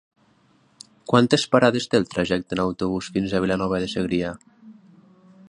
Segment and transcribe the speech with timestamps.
[1.11, 4.35] Quantes parades té el trajecte en autobús fins a Vilanova de Segrià?